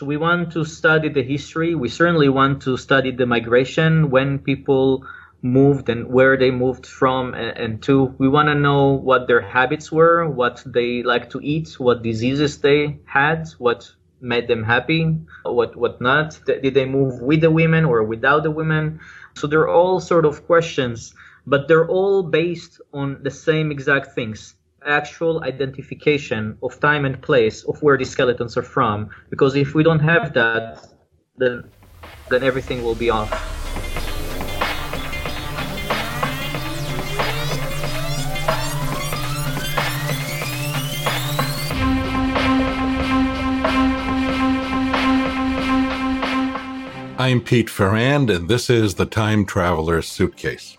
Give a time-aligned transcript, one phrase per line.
[0.00, 1.74] We want to study the history.
[1.74, 5.06] We certainly want to study the migration when people
[5.42, 8.14] moved and where they moved from and, to.
[8.18, 12.58] We want to know what their habits were, what they like to eat, what diseases
[12.58, 13.90] they had, what
[14.20, 15.04] made them happy,
[15.44, 16.38] what what not.
[16.46, 19.00] Did they move with the women or without the women?
[19.34, 21.14] So they're all sort of questions,
[21.46, 24.54] but they're all based on the same exact things
[24.86, 29.10] actual identification of time and place of where these skeletons are from.
[29.28, 30.86] Because if we don't have that,
[31.36, 31.64] then
[32.30, 33.30] then everything will be off.
[47.18, 50.78] I'm Pete Ferrand, and this is the Time Traveler's Suitcase.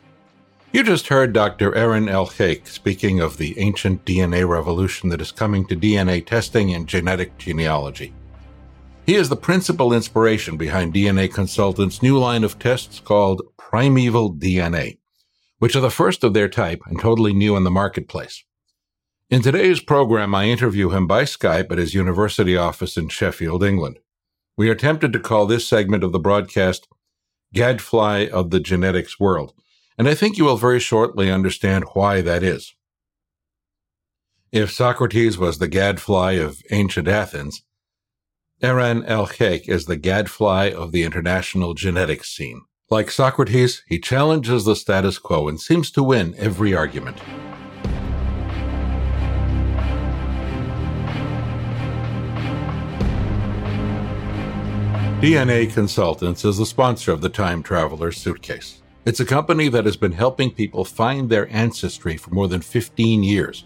[0.74, 1.76] You just heard Dr.
[1.76, 6.88] Aaron Elhaik speaking of the ancient DNA revolution that is coming to DNA testing and
[6.88, 8.14] genetic genealogy.
[9.06, 15.00] He is the principal inspiration behind DNA Consultants' new line of tests called Primeval DNA,
[15.60, 18.46] which are the first of their type and totally new in the marketplace.
[19.30, 24.00] In today's program, I interview him by Skype at his university office in Sheffield, England.
[24.56, 26.88] We are tempted to call this segment of the broadcast
[27.54, 29.54] Gadfly of the Genetics World,
[30.02, 32.74] and I think you will very shortly understand why that is.
[34.52, 37.62] If Socrates was the gadfly of ancient Athens,
[38.64, 42.62] Eran Elhaik is the gadfly of the international genetics scene.
[42.90, 47.18] Like Socrates, he challenges the status quo and seems to win every argument.
[55.22, 58.82] DNA Consultants is the sponsor of the Time Traveler's Suitcase.
[59.04, 63.24] It's a company that has been helping people find their ancestry for more than 15
[63.24, 63.66] years.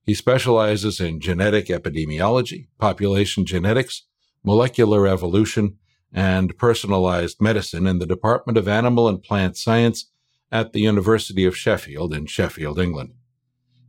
[0.03, 4.07] He specializes in genetic epidemiology, population genetics,
[4.43, 5.77] molecular evolution,
[6.11, 10.09] and personalized medicine in the Department of Animal and Plant Science
[10.51, 13.13] at the University of Sheffield in Sheffield, England.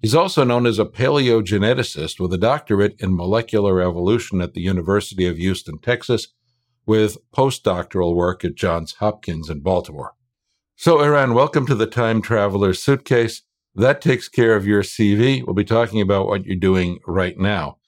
[0.03, 5.27] He's also known as a paleogeneticist with a doctorate in molecular evolution at the University
[5.27, 6.29] of Houston, Texas,
[6.87, 10.15] with postdoctoral work at Johns Hopkins in Baltimore.
[10.75, 13.43] So, Eran, welcome to the Time Traveler's Suitcase.
[13.75, 15.45] That takes care of your CV.
[15.45, 17.79] We'll be talking about what you're doing right now.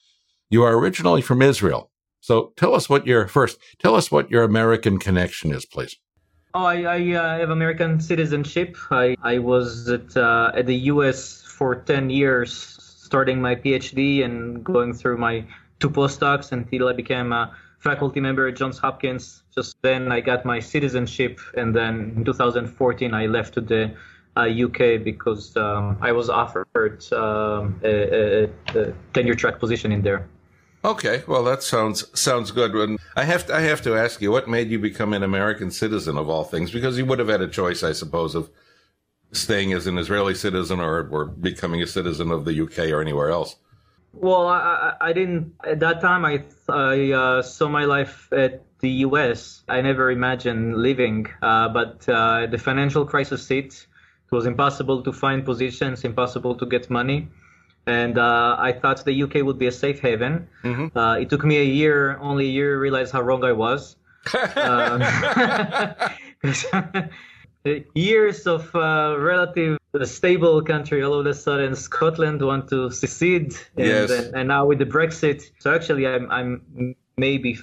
[0.49, 1.91] You are originally from Israel.
[2.21, 5.97] So tell us what your first, tell us what your American connection is, please.
[6.53, 8.77] Oh, I, I uh, have American citizenship.
[8.91, 11.41] I, I was at, uh, at the U.S.
[11.41, 15.45] for 10 years, starting my PhD and going through my
[15.79, 19.43] two postdocs until I became a faculty member at Johns Hopkins.
[19.53, 23.95] Just then, I got my citizenship, and then in 2014, I left to the
[24.35, 30.01] uh, UK because um, I was offered um, a, a, a, tenure track position in
[30.01, 30.27] there.
[30.85, 32.73] Okay, well that sounds sounds good.
[32.75, 35.71] And I have to, I have to ask you, what made you become an American
[35.71, 36.71] citizen of all things?
[36.71, 38.49] Because you would have had a choice, I suppose, of
[39.31, 43.29] staying as an Israeli citizen or, or becoming a citizen of the UK or anywhere
[43.29, 43.55] else.
[44.13, 46.25] Well, I, I didn't at that time.
[46.25, 49.63] I I uh, saw my life at the U.S.
[49.69, 53.87] I never imagined leaving, uh, but uh, the financial crisis hit.
[54.33, 57.27] It was impossible to find positions, impossible to get money,
[57.85, 60.47] and uh, I thought the UK would be a safe haven.
[60.63, 60.97] Mm-hmm.
[60.97, 63.95] Uh, it took me a year, only a year, to realize how wrong I was.
[64.55, 65.03] Um,
[67.93, 73.87] years of uh, relative stable country all of a sudden scotland want to secede and,
[73.87, 74.09] yes.
[74.09, 77.59] and, and, now with the brexit so actually i'm, I'm maybe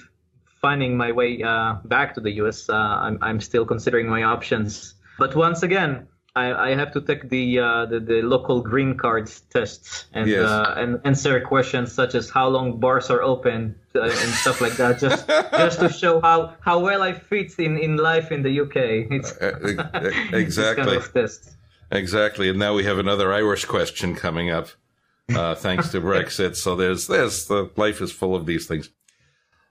[0.61, 4.95] finding my way uh, back to the us uh, I'm, I'm still considering my options
[5.19, 9.41] but once again I, I have to take the, uh, the, the local green cards
[9.49, 10.45] tests and yes.
[10.45, 14.73] uh, and answer questions such as how long bars are open uh, and stuff like
[14.73, 18.61] that just just to show how, how well I fit in, in life in the
[18.61, 18.75] UK.
[19.11, 21.39] It's uh, exactly kind of
[21.91, 24.69] exactly, and now we have another Irish question coming up
[25.35, 26.55] uh, thanks to Brexit.
[26.55, 28.89] So there's there's the life is full of these things.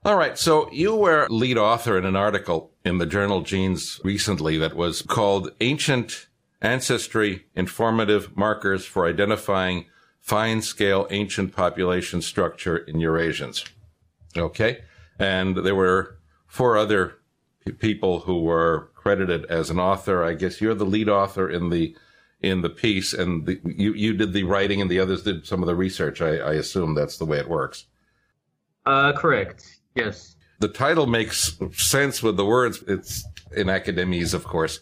[0.04, 0.38] All right.
[0.38, 5.02] So you were lead author in an article in the journal Genes recently that was
[5.02, 6.28] called Ancient
[6.62, 9.86] ancestry informative markers for identifying
[10.20, 13.68] fine scale ancient population structure in Eurasians.
[14.36, 14.82] Okay.
[15.18, 17.18] And there were four other
[17.78, 20.22] people who were credited as an author.
[20.24, 21.96] I guess you're the lead author in the
[22.42, 25.62] in the piece, and the, you you did the writing, and the others did some
[25.62, 26.22] of the research.
[26.22, 27.84] I, I assume that's the way it works.
[28.86, 29.80] Uh, correct.
[29.94, 30.36] Yes.
[30.58, 32.82] The title makes sense with the words.
[32.86, 33.24] It's
[33.54, 34.80] in academies, of course.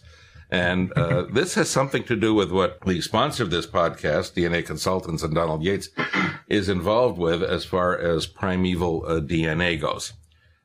[0.49, 4.65] And uh, this has something to do with what the sponsor of this podcast, DNA
[4.65, 5.89] Consultants and Donald Yates,
[6.47, 10.13] is involved with as far as primeval uh, DNA goes.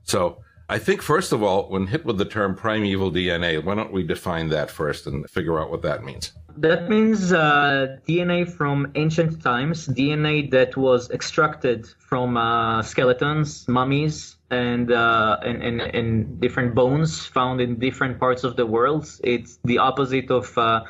[0.05, 0.39] So
[0.69, 4.03] I think, first of all, when hit with the term primeval DNA, why don't we
[4.03, 6.33] define that first and figure out what that means?
[6.57, 14.37] That means uh, DNA from ancient times, DNA that was extracted from uh, skeletons, mummies,
[14.51, 19.11] and, uh, and, and, and, different bones found in different parts of the world.
[19.25, 20.85] It's the opposite of uh,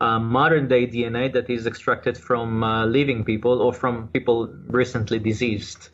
[0.00, 5.18] uh, modern day DNA that is extracted from uh, living people or from people recently
[5.18, 5.90] deceased.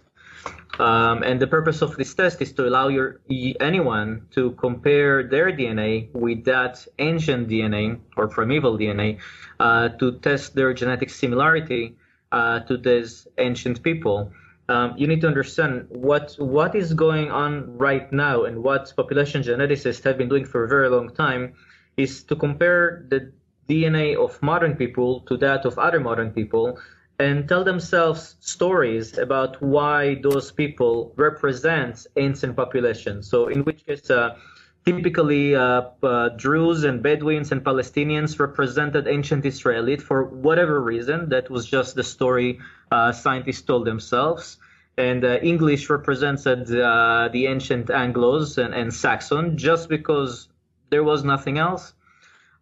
[0.79, 3.20] Um, and the purpose of this test is to allow your
[3.61, 9.19] anyone to compare their DNA with that ancient DNA or primeval DNA
[9.61, 11.96] uh, to test their genetic similarity
[12.32, 14.32] uh, to these ancient people.
[14.69, 19.43] Um, you need to understand what what is going on right now and what population
[19.43, 21.55] geneticists have been doing for a very long time
[21.97, 23.31] is to compare the
[23.69, 26.79] DNA of modern people to that of other modern people
[27.25, 33.29] and tell themselves stories about why those people represent ancient populations.
[33.32, 34.37] So, in which case, uh,
[34.85, 41.31] typically uh, uh, Druze and Bedouins and Palestinians represented ancient Israelite for whatever reason.
[41.31, 42.61] That was just the story
[42.93, 44.59] uh, scientists told themselves.
[44.99, 50.49] And uh, English represented uh, the ancient Anglos and, and Saxon just because
[50.91, 51.94] there was nothing else.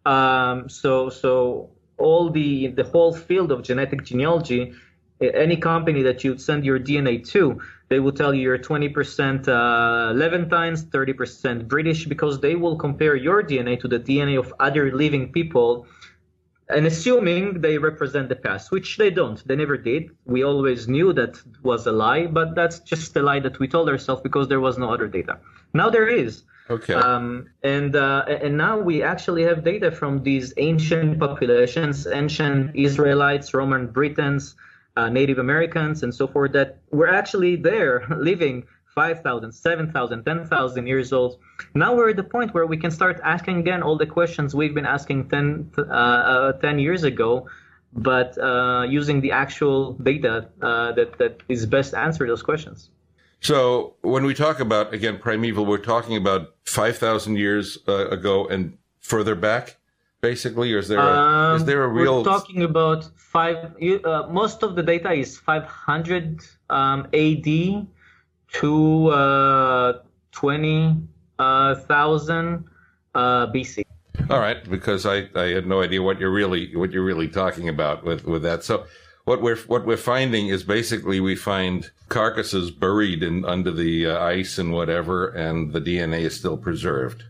[0.05, 4.73] Um, so, so all the the whole field of genetic genealogy,
[5.21, 10.13] any company that you'd send your DNA to, they will tell you you're 20% uh,
[10.13, 15.31] Levantines, 30% British, because they will compare your DNA to the DNA of other living
[15.31, 15.85] people,
[16.69, 19.45] and assuming they represent the past, which they don't.
[19.47, 20.09] They never did.
[20.25, 23.89] We always knew that was a lie, but that's just a lie that we told
[23.89, 25.39] ourselves because there was no other data.
[25.73, 26.43] Now there is.
[26.69, 26.93] Okay.
[26.93, 33.53] Um, and uh, and now we actually have data from these ancient populations, ancient Israelites,
[33.53, 34.55] Roman Britons,
[34.95, 38.65] uh, Native Americans, and so forth, that were actually there living
[38.95, 41.39] 5,000, 7,000, 10,000 years old.
[41.73, 44.75] Now we're at the point where we can start asking again all the questions we've
[44.75, 47.47] been asking 10, uh, uh 10 years ago,
[47.91, 52.89] but uh, using the actual data uh, that, that is best answer those questions.
[53.43, 58.47] So when we talk about again primeval, we're talking about five thousand years uh, ago
[58.47, 59.77] and further back,
[60.21, 60.73] basically.
[60.73, 62.19] Or is there a, um, is there a real?
[62.19, 63.75] We're talking about five.
[64.05, 67.87] Uh, most of the data is five hundred um, AD
[68.53, 69.99] to uh,
[70.31, 70.95] twenty
[71.37, 71.75] uh, uh,
[73.51, 73.83] BC.
[74.29, 77.67] All right, because I, I had no idea what you're really what you're really talking
[77.67, 78.63] about with, with that.
[78.63, 78.85] So
[79.25, 84.19] what we're what we're finding is basically we find carcasses buried in under the uh,
[84.19, 87.23] ice and whatever, and the DNA is still preserved.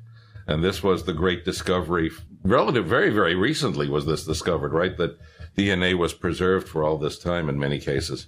[0.47, 2.11] And this was the great discovery,
[2.43, 4.97] relative very very recently was this discovered, right?
[4.97, 5.17] That
[5.57, 8.27] DNA was preserved for all this time in many cases.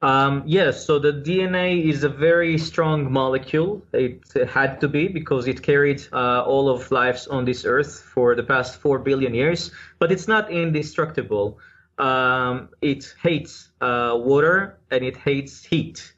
[0.00, 3.82] Um, yes, so the DNA is a very strong molecule.
[3.92, 8.36] It had to be because it carried uh, all of lives on this earth for
[8.36, 11.58] the past four billion years, but it's not indestructible.
[11.98, 16.14] Um, it hates uh, water and it hates heat.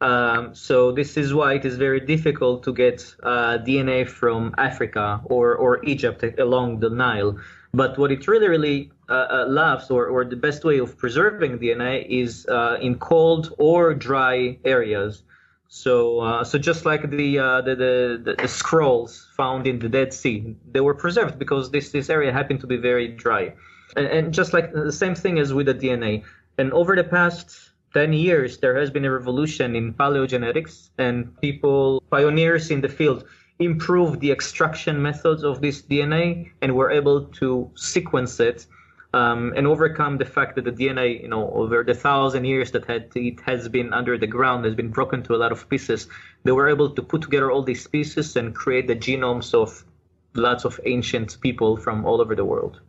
[0.00, 5.20] Um, so this is why it is very difficult to get uh, DNA from Africa
[5.24, 7.38] or, or Egypt along the Nile.
[7.72, 11.58] But what it really, really uh, uh, loves, or, or the best way of preserving
[11.58, 15.22] DNA, is uh, in cold or dry areas.
[15.68, 20.54] So, uh, so just like the, the, the, the scrolls found in the Dead Sea,
[20.70, 23.54] they were preserved because this this area happened to be very dry,
[23.96, 26.24] and, and just like the same thing as with the DNA.
[26.58, 32.02] And over the past 10 years, there has been a revolution in paleogenetics, and people,
[32.10, 33.24] pioneers in the field,
[33.58, 38.66] improved the extraction methods of this DNA and were able to sequence it
[39.14, 42.86] um, and overcome the fact that the DNA, you know, over the thousand years that
[42.86, 46.08] had, it has been under the ground, has been broken to a lot of pieces.
[46.44, 49.84] They were able to put together all these pieces and create the genomes of
[50.34, 52.80] lots of ancient people from all over the world.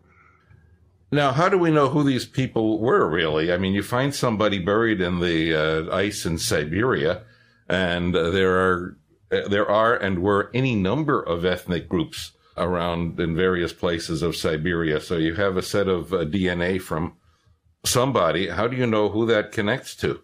[1.13, 3.53] Now, how do we know who these people were really?
[3.53, 7.21] I mean, you find somebody buried in the uh, ice in Siberia,
[7.69, 8.97] and uh, there are
[9.31, 14.35] uh, there are and were any number of ethnic groups around in various places of
[14.35, 14.99] Siberia.
[14.99, 17.13] So you have a set of uh, DNA from
[17.85, 18.47] somebody.
[18.47, 20.19] How do you know who that connects to?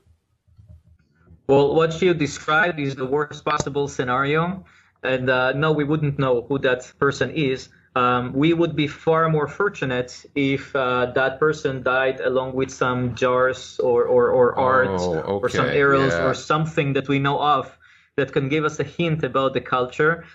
[1.45, 4.65] Well, what you described is the worst possible scenario.
[5.03, 9.29] And uh, no, we wouldn't know who that person is um, we would be far
[9.29, 14.87] more fortunate if uh, that person died along with some jars or, or, or art
[14.87, 15.31] oh, okay.
[15.31, 16.25] or some arrows yeah.
[16.27, 17.77] or something that we know of
[18.15, 20.25] that can give us a hint about the culture.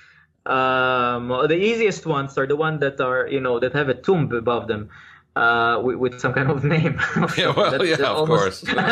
[0.47, 4.30] Um, the easiest ones are the ones that are, you know, that have a tomb
[4.33, 4.90] above them.
[5.37, 6.94] Uh, with, with, some kind of name.
[7.37, 8.85] yeah, well, that, yeah, that of almost, course.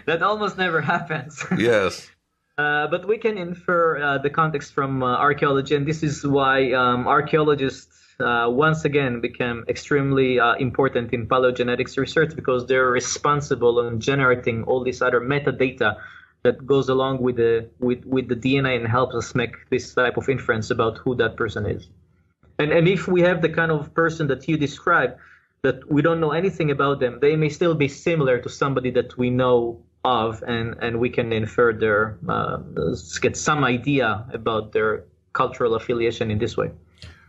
[0.06, 1.42] that almost never happens.
[1.56, 2.10] yes.
[2.56, 6.72] Uh, but we can infer uh, the context from uh, archaeology, and this is why
[6.72, 13.88] um, archaeologists uh, once again became extremely uh, important in paleogenetics research because they're responsible
[13.88, 15.96] in generating all this other metadata
[16.44, 20.16] that goes along with the with, with the DNA and helps us make this type
[20.16, 21.88] of inference about who that person is.
[22.60, 25.16] And and if we have the kind of person that you describe
[25.62, 29.18] that we don't know anything about them, they may still be similar to somebody that
[29.18, 32.58] we know of, and, and we can infer their, uh,
[33.20, 36.70] get some idea about their cultural affiliation in this way.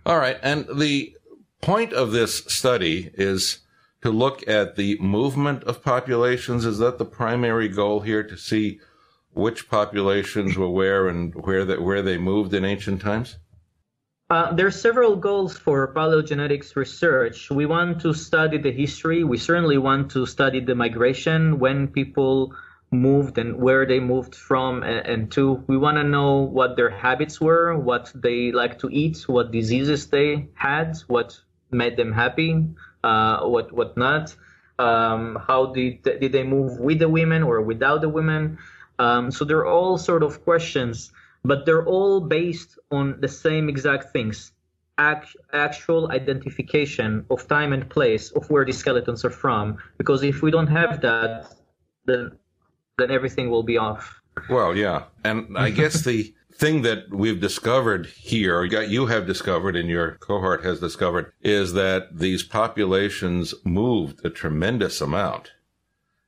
[0.06, 0.38] All right.
[0.44, 1.16] And the
[1.62, 3.60] point of this study is
[4.02, 6.66] to look at the movement of populations.
[6.66, 8.80] Is that the primary goal here to see
[9.34, 13.38] which populations were where and where that where they moved in ancient times?
[14.30, 17.52] Uh, there are several goals for paleogenetics research.
[17.52, 19.24] We want to study the history.
[19.24, 22.54] We certainly want to study the migration when people
[22.96, 25.64] moved and where they moved from and, and to.
[25.68, 30.08] We want to know what their habits were, what they like to eat, what diseases
[30.08, 31.40] they had, what
[31.72, 32.66] made them happy,
[33.04, 34.36] uh, what what not.
[34.78, 38.58] Um, how did did they move with the women or without the women?
[39.00, 41.12] Um, so they're all sort of questions,
[41.44, 44.52] but they're all based on the same exact things.
[44.98, 49.78] Act, actual identification of time and place of where the skeletons are from.
[49.98, 51.54] Because if we don't have that,
[52.06, 52.32] then
[52.98, 54.22] then everything will be off.
[54.50, 55.04] Well, yeah.
[55.24, 60.12] And I guess the thing that we've discovered here, or you have discovered and your
[60.16, 65.52] cohort has discovered, is that these populations moved a tremendous amount.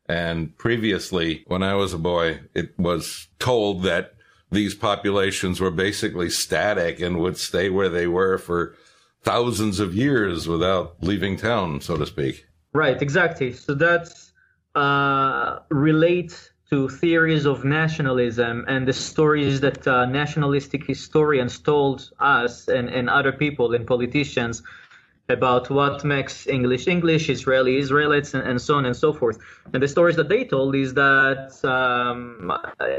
[0.10, 4.14] And previously, when I was a boy, it was told that
[4.52, 8.76] these populations were basically static and would stay where they were for
[9.24, 12.46] thousands of years without leaving town, so to speak.
[12.72, 13.52] Right, exactly.
[13.52, 14.32] So that's
[14.76, 22.68] uh, relate to theories of nationalism and the stories that uh, nationalistic historians told us
[22.68, 24.62] and, and other people and politicians
[25.30, 29.40] about what makes English English, Israeli Israelites, and, and, so on and so forth.
[29.74, 32.54] And the stories that they told is that um,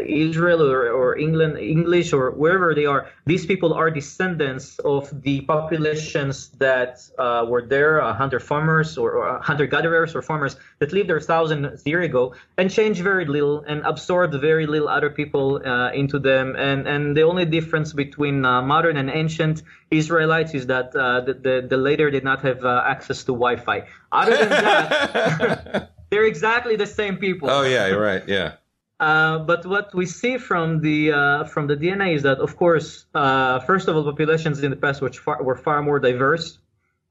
[0.06, 5.40] Israel or, or, England, English or wherever they are, these people are descendants of the
[5.42, 10.92] populations that uh, were there, uh, hunter farmers or, or hunter gatherers or farmers that
[10.92, 15.66] lived there thousands years ago and changed very little and absorbed very little other people
[15.66, 16.56] uh, into them.
[16.56, 21.34] And and the only difference between uh, modern and ancient Israelites is that uh, the,
[21.34, 23.86] the, the later did not have uh, access to Wi-Fi.
[24.12, 27.48] Other than that, they're exactly the same people.
[27.50, 28.26] Oh yeah, you're right.
[28.28, 28.54] Yeah.
[29.00, 33.06] Uh, but what we see from the uh, from the DNA is that, of course,
[33.14, 36.58] uh, first of all, populations in the past were far, were far more diverse.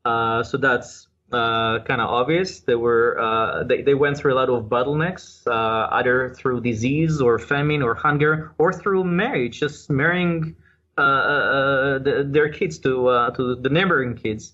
[0.03, 2.59] Uh, so that's kind of obvious.
[2.59, 7.81] They were they, they went through a lot of bottlenecks, either through disease or famine
[7.81, 10.66] or hunger, or through marriage, just marrying uh, uh, uh,
[10.97, 14.53] the, their kids to to the neighboring kids.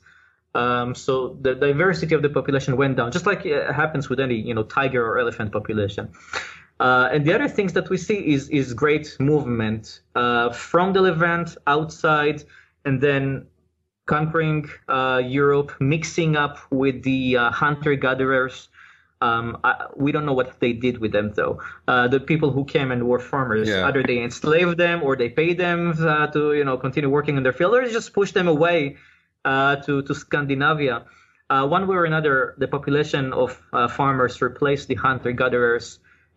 [0.56, 4.36] Um, so the diversity of the population went down, just like it happens with any
[4.36, 6.10] you know tiger or elephant population.
[6.80, 11.02] Uh, and the other things that we see is is great movement uh, from the
[11.02, 12.44] Levant outside,
[12.86, 13.48] and then
[14.06, 18.70] conquering uh, Europe, mixing up with the uh, hunter gatherers.
[19.28, 19.72] Um, I,
[20.06, 21.54] we don't know what they did with them though.
[21.88, 23.88] Uh, the people who came and were farmers, yeah.
[23.88, 27.44] either they enslaved them or they paid them uh, to you know continue working in
[27.44, 28.98] their field, or just pushed them away
[29.86, 30.96] to to Scandinavia.
[31.76, 33.48] one way or another, the population of
[34.00, 35.88] farmers replaced the hunter gatherers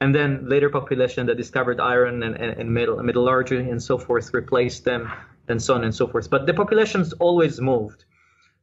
[0.01, 4.85] and then later population that discovered iron and, and, and metallurgy and so forth replaced
[4.85, 5.11] them
[5.49, 8.05] and so on and so forth but the populations always moved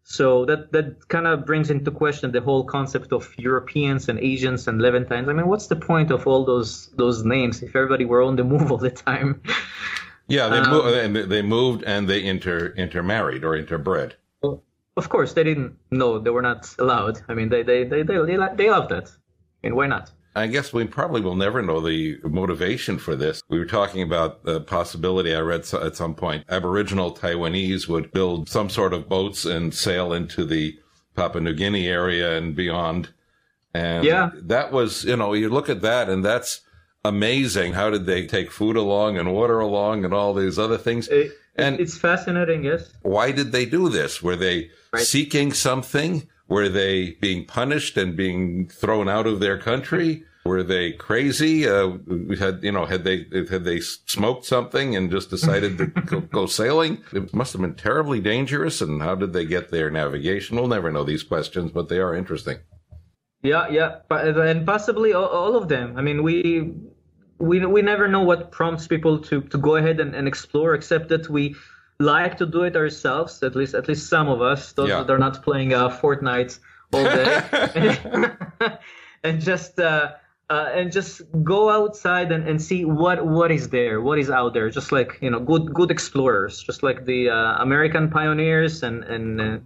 [0.03, 4.67] so that that kind of brings into question the whole concept of Europeans and Asians
[4.67, 5.29] and Levantines.
[5.29, 8.43] I mean, what's the point of all those those names if everybody were on the
[8.43, 9.41] move all the time?
[10.27, 11.29] Yeah, they um, moved.
[11.29, 14.13] They moved and they inter intermarried or interbred.
[14.95, 17.22] Of course, they didn't know they were not allowed.
[17.27, 19.10] I mean, they they they they they, they loved that.
[19.63, 20.12] I mean, why not?
[20.35, 23.43] I guess we probably will never know the motivation for this.
[23.49, 28.49] We were talking about the possibility I read at some point Aboriginal Taiwanese would build
[28.49, 30.77] some sort of boats and sail into the
[31.15, 33.09] Papua New Guinea area and beyond.
[33.73, 34.31] And yeah.
[34.35, 36.61] that was, you know, you look at that and that's
[37.05, 37.73] amazing.
[37.73, 41.07] How did they take food along and water along and all these other things?
[41.09, 42.91] It, and it's fascinating, yes.
[43.03, 44.23] Why did they do this?
[44.23, 45.03] Were they right.
[45.03, 46.27] seeking something?
[46.53, 50.24] Were they being punished and being thrown out of their country?
[50.45, 51.67] Were they crazy?
[51.67, 51.98] Uh,
[52.38, 56.45] had you know had they had they smoked something and just decided to go, go,
[56.45, 57.01] sailing?
[57.12, 58.81] It must have been terribly dangerous.
[58.81, 60.55] And how did they get their navigation?
[60.55, 62.60] We'll never know these questions, but they are interesting.
[63.41, 65.98] Yeah, yeah, and possibly all of them.
[65.98, 66.72] I mean, we
[67.39, 71.10] we we never know what prompts people to to go ahead and, and explore, except
[71.10, 71.55] that we
[72.03, 73.41] like to do it ourselves.
[73.43, 75.03] At least at least some of us, those yeah.
[75.03, 76.60] that are not playing uh, Fortnite
[76.93, 78.38] all day,
[79.24, 79.79] and just.
[79.79, 80.13] Uh,
[80.50, 84.53] uh, and just go outside and, and see what what is there, what is out
[84.53, 84.69] there.
[84.69, 89.41] Just like you know, good good explorers, just like the uh, American pioneers and and,
[89.41, 89.58] uh,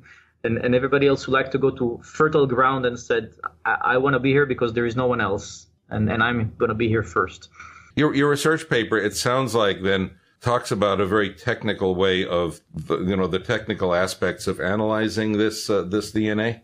[0.43, 3.33] and and everybody else who like to go to fertile ground and said,
[3.65, 6.53] I, I want to be here because there is no one else, and and I'm
[6.57, 7.49] going to be here first.
[7.95, 12.61] Your your research paper, it sounds like then talks about a very technical way of
[12.73, 16.61] the, you know the technical aspects of analyzing this uh, this DNA.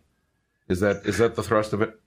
[0.69, 1.99] Is that is that the thrust of it?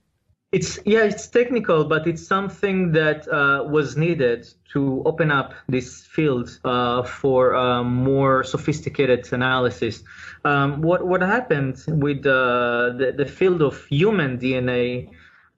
[0.53, 6.05] It's yeah, it's technical, but it's something that uh, was needed to open up this
[6.05, 10.03] field uh, for uh, more sophisticated analysis.
[10.45, 15.09] Um, what what happened with uh, the the field of human DNA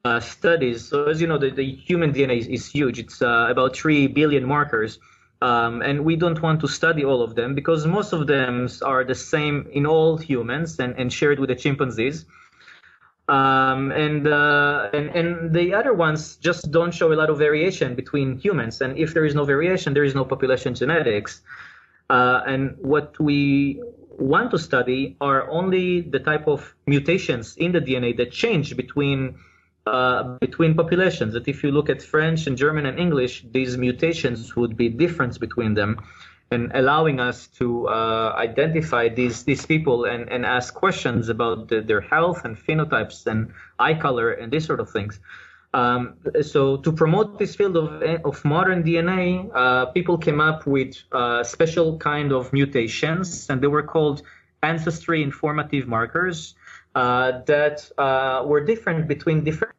[0.06, 0.88] uh, studies?
[0.88, 2.98] So as you know, the, the human DNA is, is huge.
[2.98, 4.98] It's about three billion markers.
[5.42, 9.06] Um, and we don't want to study all of them because most of them are
[9.06, 12.26] the same in all humans and, and shared with the chimpanzees.
[13.30, 17.94] Um, and, uh, and and the other ones just don't show a lot of variation
[17.94, 18.82] between humans.
[18.82, 21.42] And if there is no variation, there is no population genetics.
[22.10, 23.82] Uh, and what we
[24.18, 29.38] want to study are only the type of mutations in the DNA that change between
[29.86, 31.34] uh, between populations.
[31.34, 35.38] That if you look at French and German and English, these mutations would be difference
[35.38, 36.02] between them
[36.52, 41.82] and allowing us to uh, identify these these people and, and ask questions about the,
[41.82, 45.20] their health and phenotypes and eye color and these sort of things.
[45.72, 50.96] Um, so to promote this field of, of modern DNA, uh, people came up with
[51.12, 54.24] uh, special kind of mutations, and they were called
[54.64, 56.56] ancestry informative markers
[57.46, 59.74] that uh, were different between different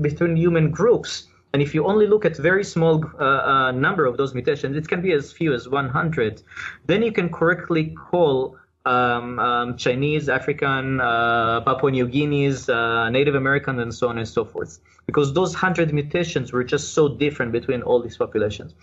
[0.00, 1.28] between human groups.
[1.52, 4.88] And if you only look at very small uh, uh, number of those mutations, it
[4.88, 6.42] can be as few as 100.
[6.86, 8.56] Then you can correctly call
[8.86, 14.26] um, um, Chinese, African, uh, Papua New Guineas, uh, Native American, and so on and
[14.26, 14.78] so forth.
[15.06, 18.74] Because those 100 mutations were just so different between all these populations.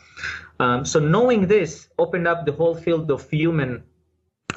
[0.59, 3.83] Um, so knowing this opened up the whole field of human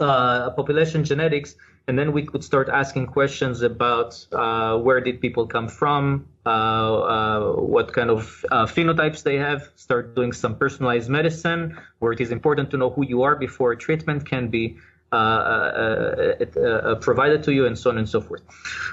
[0.00, 1.54] uh, population genetics
[1.88, 6.48] and then we could start asking questions about uh, where did people come from, uh,
[6.48, 12.20] uh, what kind of uh, phenotypes they have, start doing some personalized medicine, where it
[12.20, 14.76] is important to know who you are before treatment can be
[15.12, 18.42] uh, uh, provided to you, and so on and so forth.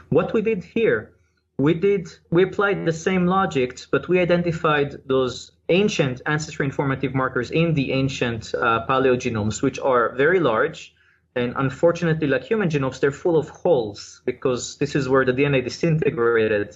[0.09, 1.11] What we did here,
[1.57, 7.51] we did we applied the same logic, but we identified those ancient ancestry informative markers
[7.51, 8.51] in the ancient
[8.89, 10.93] paleogenomes, which are very large
[11.35, 15.63] and unfortunately, like human genomes, they're full of holes because this is where the DNA
[15.63, 16.75] disintegrated.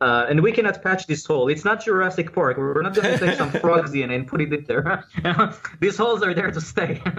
[0.00, 1.48] Uh, and we cannot patch this hole.
[1.48, 2.56] It's not Jurassic Park.
[2.56, 5.04] We're not going to take some frog's DNA and put it in there.
[5.80, 7.02] These holes are there to stay.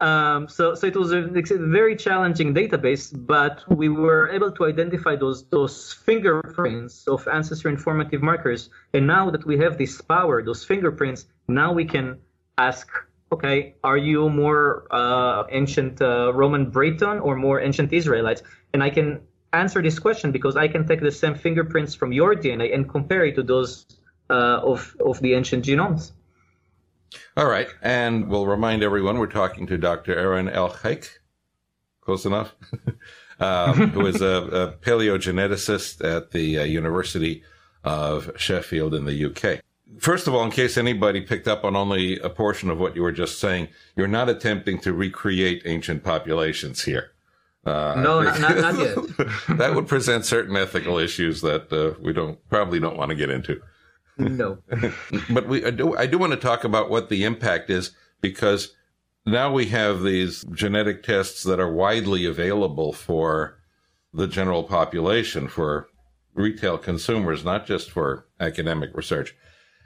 [0.00, 5.14] Um, so, so it was a, very challenging database, but we were able to identify
[5.14, 8.70] those those fingerprints of ancestor informative markers.
[8.94, 12.18] And now that we have this power, those fingerprints, now we can
[12.56, 12.88] ask,
[13.32, 18.42] okay, are you more uh, ancient uh, Roman Briton or more ancient Israelites?
[18.72, 19.20] And I can
[19.52, 23.24] answer this question because I can take the same fingerprints from your DNA and compare
[23.24, 23.86] it to those
[24.28, 26.12] uh, of of the ancient genomes.
[27.36, 27.68] All right.
[27.82, 30.16] And we'll remind everyone we're talking to Dr.
[30.16, 31.08] Aaron Elhaik.
[32.00, 32.54] Close enough.
[33.40, 37.42] um, who is a, a, paleogeneticist at the uh, University
[37.82, 39.62] of Sheffield in the UK.
[39.98, 43.02] First of all, in case anybody picked up on only a portion of what you
[43.02, 47.12] were just saying, you're not attempting to recreate ancient populations here.
[47.64, 48.96] Uh, no, not, not, not, yet.
[49.58, 53.28] that would present certain ethical issues that uh, we don't probably don't want to get
[53.28, 53.60] into.
[54.16, 54.58] No.
[55.30, 58.74] but we I do I do want to talk about what the impact is because
[59.26, 63.58] now we have these genetic tests that are widely available for
[64.12, 65.88] the general population for
[66.34, 69.36] retail consumers, not just for academic research.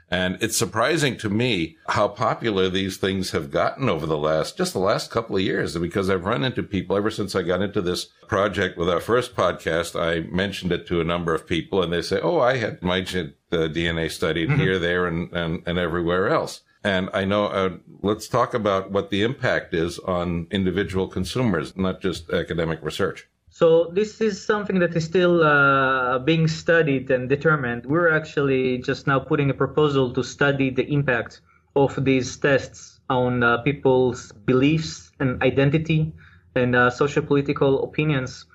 [0.09, 4.73] And it's surprising to me how popular these things have gotten over the last, just
[4.73, 7.81] the last couple of years, because I've run into people ever since I got into
[7.81, 9.99] this project with our first podcast.
[9.99, 12.99] I mentioned it to a number of people and they say, Oh, I had my
[12.99, 14.59] uh, DNA studied mm-hmm.
[14.59, 16.61] here, there, and, and, and everywhere else.
[16.83, 21.99] And I know, uh, let's talk about what the impact is on individual consumers, not
[21.99, 23.27] just academic research.
[23.55, 27.85] So this is something that is still uh, being studied and determined.
[27.85, 31.39] We're actually just now putting a proposal to study the impact
[31.73, 36.11] of these tests on uh, people's beliefs and identity
[36.55, 38.45] and uh, social political opinions.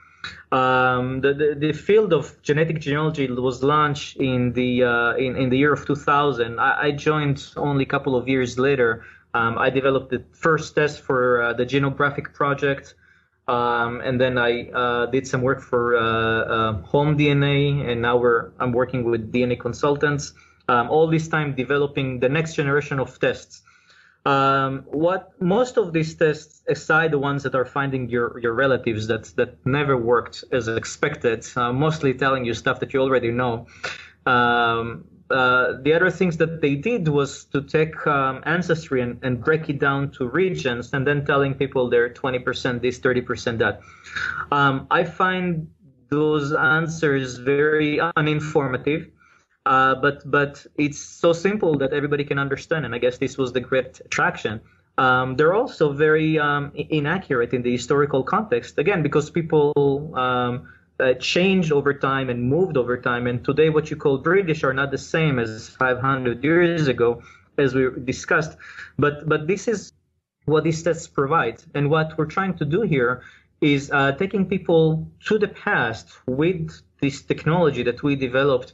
[0.52, 5.48] Um, the, the, the, field of genetic genealogy was launched in the uh, in, in
[5.48, 6.60] the year of 2000.
[6.60, 9.06] I, I joined only a couple of years later.
[9.32, 12.96] Um, I developed the first test for uh, the Genographic project.
[13.48, 18.22] Um, and then I uh, did some work for uh, uh, Home DNA, and now
[18.60, 20.32] I'm working with DNA consultants.
[20.68, 23.62] Um, all this time developing the next generation of tests.
[24.24, 29.06] Um, what most of these tests, aside the ones that are finding your, your relatives
[29.06, 33.66] that that never worked as expected, uh, mostly telling you stuff that you already know.
[34.26, 39.44] Um, uh, the other things that they did was to take um, ancestry and, and,
[39.44, 43.80] break it down to regions and then telling people they're 20% this 30% that.
[44.50, 45.68] Um, i find
[46.08, 49.10] those answers very uninformative
[49.66, 53.52] uh, but but it's so simple that everybody can understand and i guess this was
[53.52, 54.60] the great attraction.
[54.98, 59.72] Um, they're also very um, inaccurate in the historical context again because people
[60.14, 60.68] um,
[61.00, 63.26] uh, changed over time and moved over time.
[63.26, 67.22] And today, what you call British are not the same as 500 years ago,
[67.58, 68.56] as we discussed.
[68.98, 69.92] But but this is
[70.44, 73.22] what these tests provide, and what we're trying to do here
[73.60, 78.72] is uh, taking people to the past with this technology that we developed.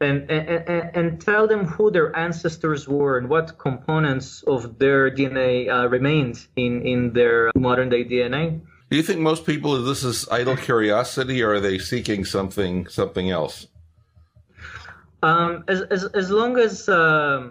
[0.00, 5.68] And, and, and tell them who their ancestors were and what components of their DNA
[5.68, 8.60] uh, remained in, in their modern day DNA.
[8.90, 13.30] Do you think most people this is idle curiosity, or are they seeking something something
[13.30, 13.66] else?
[15.22, 17.50] Um, as, as as long as uh,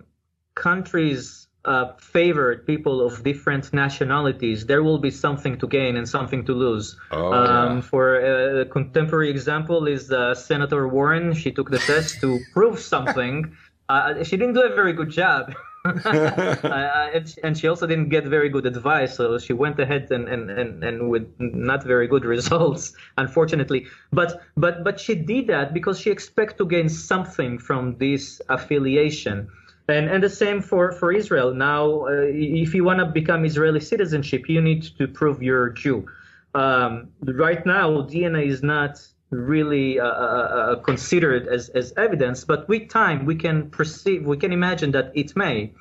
[0.56, 6.44] countries uh, favored people of different nationalities, there will be something to gain and something
[6.46, 6.98] to lose.
[7.12, 7.82] Oh, um, yeah.
[7.82, 11.34] For a contemporary example, is uh, Senator Warren.
[11.34, 13.56] She took the test to prove something.
[13.90, 15.54] Uh, she didn't do a very good job.
[17.44, 20.84] and she also didn't get very good advice, so she went ahead and, and, and,
[20.84, 23.88] and with not very good results, unfortunately.
[24.12, 29.50] But but but she did that because she expected to gain something from this affiliation.
[29.90, 31.54] And, and the same for, for Israel.
[31.54, 36.06] Now, uh, if you want to become Israeli citizenship, you need to prove you're Jew.
[36.54, 42.68] Um, right now, DNA is not really uh, uh, uh, considered as, as evidence, but
[42.70, 45.72] with time we can perceive, we can imagine that it may.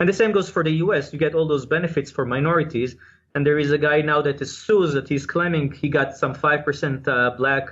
[0.00, 1.12] And the same goes for the US.
[1.12, 2.96] You get all those benefits for minorities.
[3.34, 6.34] And there is a guy now that is sues that he's claiming he got some
[6.34, 7.68] 5% uh, black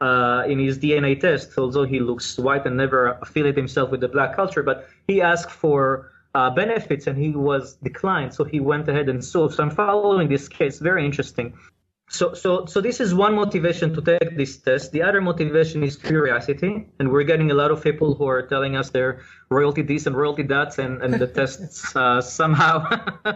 [0.00, 4.08] uh, in his DNA test, although he looks white and never affiliated himself with the
[4.08, 4.62] black culture.
[4.62, 8.34] But he asked for uh, benefits and he was declined.
[8.34, 9.52] So he went ahead and sued.
[9.52, 10.80] So I'm following this case.
[10.80, 11.54] Very interesting.
[12.08, 14.92] So, so, so this is one motivation to take this test.
[14.92, 18.76] The other motivation is curiosity, and we're getting a lot of people who are telling
[18.76, 22.86] us they're royalty this and royalty that, and, and the tests uh, somehow
[23.24, 23.32] uh,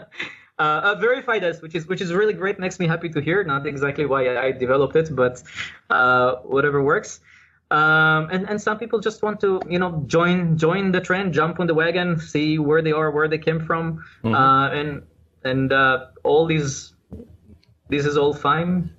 [0.59, 2.59] uh, verify this, which is which is really great.
[2.59, 3.42] Makes me happy to hear.
[3.42, 5.42] Not exactly why I developed it, but
[5.88, 7.20] uh, whatever works.
[7.70, 11.61] Um, and and some people just want to you know join join the trend, jump
[11.61, 14.35] on the wagon, see where they are, where they came from, mm-hmm.
[14.35, 15.02] Uh, and
[15.44, 16.94] and uh, all these
[17.88, 18.90] this is all fine.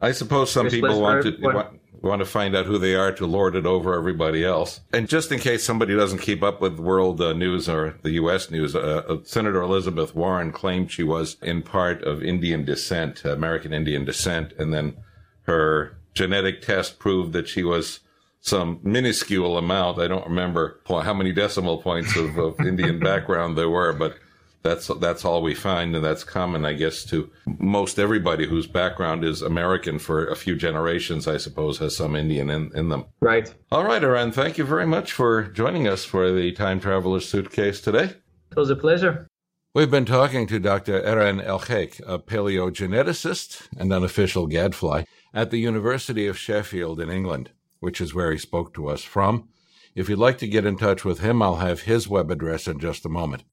[0.00, 3.26] I suppose some people want to want, want, to find out who they are to
[3.26, 4.80] lord it over everybody else.
[4.92, 8.50] And just in case somebody doesn't keep up with world uh, news or the U.S.
[8.50, 13.72] news, uh, uh, Senator Elizabeth Warren claimed she was in part of Indian descent, American
[13.72, 14.96] Indian descent, and then
[15.42, 18.00] her genetic test proved that she was
[18.40, 19.98] some minuscule amount.
[19.98, 24.16] I don't remember how many decimal points of, of Indian background there were, but
[24.62, 29.24] that's that's all we find, and that's common, I guess, to most everybody whose background
[29.24, 31.28] is American for a few generations.
[31.28, 33.06] I suppose has some Indian in, in them.
[33.20, 33.52] Right.
[33.70, 34.32] All right, Eran.
[34.32, 38.14] Thank you very much for joining us for the Time Traveler's Suitcase today.
[38.50, 39.28] It was a pleasure.
[39.74, 41.02] We've been talking to Dr.
[41.02, 48.00] Eran Elhaik, a paleogeneticist and unofficial gadfly at the University of Sheffield in England, which
[48.00, 49.48] is where he spoke to us from.
[49.94, 52.80] If you'd like to get in touch with him, I'll have his web address in
[52.80, 53.44] just a moment.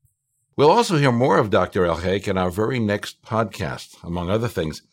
[0.58, 1.82] We'll also hear more of Dr.
[1.82, 4.02] Elhaik in our very next podcast.
[4.06, 4.84] Among other things,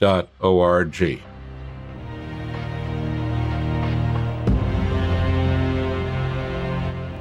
[0.00, 0.28] dot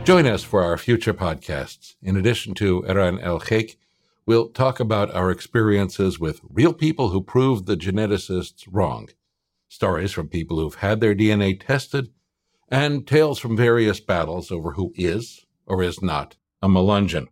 [0.03, 1.95] Join us for our future podcasts.
[2.01, 3.77] In addition to Eran Elhaik,
[4.25, 9.07] we'll talk about our experiences with real people who proved the geneticists wrong,
[9.69, 12.09] stories from people who've had their DNA tested,
[12.67, 17.27] and tales from various battles over who is or is not a Melungeon.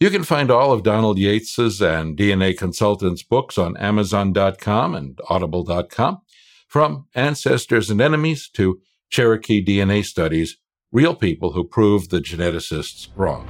[0.00, 6.22] You can find all of Donald Yates's and DNA Consultants books on Amazon.com and Audible.com,
[6.66, 10.56] from Ancestors and Enemies to Cherokee DNA Studies
[10.92, 13.48] real people who proved the geneticists wrong.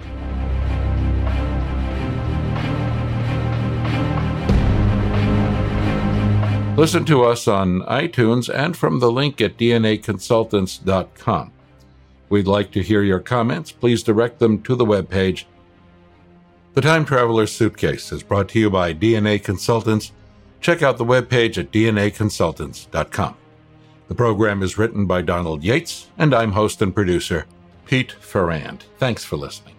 [6.77, 11.53] Listen to us on iTunes and from the link at dnaconsultants.com.
[12.31, 13.73] We'd like to hear your comments.
[13.73, 15.45] Please direct them to the webpage.
[16.75, 20.13] The Time Traveler's Suitcase is brought to you by DNA Consultants.
[20.61, 23.37] Check out the webpage at dnaconsultants.com.
[24.11, 27.47] The program is written by Donald Yates, and I'm host and producer
[27.87, 28.87] Pete Ferrand.
[28.99, 29.77] Thanks for listening.